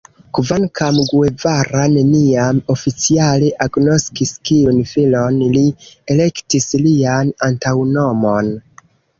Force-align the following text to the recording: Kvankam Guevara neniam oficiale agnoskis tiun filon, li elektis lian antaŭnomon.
Kvankam 0.35 0.95
Guevara 1.09 1.83
neniam 1.95 2.61
oficiale 2.75 3.51
agnoskis 3.67 4.33
tiun 4.51 4.81
filon, 4.95 5.39
li 5.59 5.63
elektis 6.17 6.69
lian 6.87 7.31
antaŭnomon. 7.51 8.53